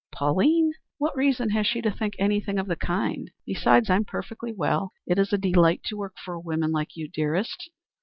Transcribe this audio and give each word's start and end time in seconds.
"Pauline? 0.11 0.71
What 0.97 1.15
reason 1.15 1.51
has 1.51 1.67
she 1.67 1.79
to 1.83 1.91
think 1.91 2.15
anything 2.17 2.57
of 2.57 2.65
the 2.65 2.75
kind? 2.75 3.29
Besides, 3.45 3.87
I 3.91 3.97
am 3.97 4.03
perfectly 4.05 4.51
well. 4.51 4.93
It 5.05 5.19
is 5.19 5.31
a 5.31 5.37
delight 5.37 5.83
to 5.83 5.95
work 5.95 6.15
for 6.25 6.33
a 6.33 6.39
woman 6.41 6.71
like 6.71 6.95
you, 6.97 7.07
dearest." 7.07 7.69